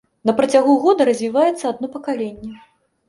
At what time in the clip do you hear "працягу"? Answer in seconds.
0.37-0.73